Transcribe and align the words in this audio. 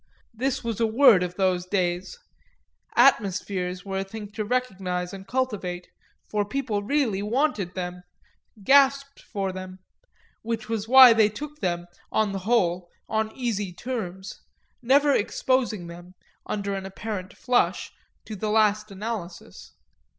This 0.33 0.63
was 0.63 0.79
a 0.79 0.87
word 0.87 1.21
of 1.21 1.35
those 1.35 1.67
days 1.67 2.17
atmospheres 2.95 3.85
were 3.85 3.99
a 3.99 4.03
thing 4.03 4.31
to 4.31 4.43
recognise 4.43 5.13
and 5.13 5.27
cultivate, 5.27 5.89
for 6.27 6.43
people 6.43 6.81
really 6.81 7.21
wanted 7.21 7.75
them, 7.75 8.01
gasped 8.63 9.21
for 9.21 9.51
them; 9.51 9.77
which 10.41 10.67
was 10.67 10.87
why 10.87 11.13
they 11.13 11.29
took 11.29 11.59
them, 11.59 11.85
on 12.11 12.31
the 12.31 12.39
whole, 12.49 12.89
on 13.07 13.31
easy 13.35 13.71
terms, 13.73 14.41
never 14.81 15.11
exposing 15.11 15.85
them, 15.85 16.15
under 16.47 16.73
an 16.73 16.87
apparent 16.87 17.37
flush, 17.37 17.91
to 18.25 18.35
the 18.35 18.49
last 18.49 18.89
analysis. 18.89 19.71